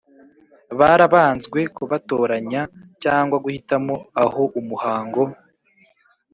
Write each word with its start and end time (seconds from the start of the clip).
barabanzwe 0.79 1.59
Kubatoranya 1.75 2.61
cyangwa 3.03 3.35
guhitamo 3.43 3.95
aho 4.23 4.41
umuhango 4.59 5.21